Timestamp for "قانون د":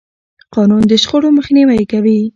0.55-0.91